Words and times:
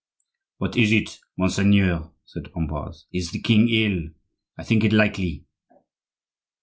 "What 0.57 0.77
is 0.77 0.91
it, 0.93 1.19
monseigneur?" 1.37 2.09
said 2.25 2.49
Ambroise. 2.57 3.05
"Is 3.13 3.29
the 3.29 3.39
king 3.39 3.69
ill? 3.69 4.09
I 4.57 4.63
think 4.63 4.83
it 4.83 4.91
likely." 4.93 5.45